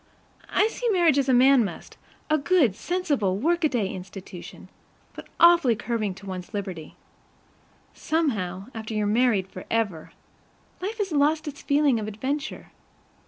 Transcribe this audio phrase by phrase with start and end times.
[0.49, 1.95] I see marriage as a man must,
[2.27, 4.67] a good, sensible workaday institution;
[5.13, 6.95] but awfully curbing to one's liberty.
[7.93, 10.11] Somehow, after you're married forever,
[10.81, 12.71] life has lost its feeling of adventure.